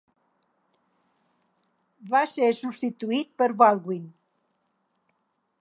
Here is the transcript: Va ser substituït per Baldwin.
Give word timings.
Va 2.15 2.23
ser 2.33 2.49
substituït 2.63 3.33
per 3.43 3.49
Baldwin. 3.63 4.13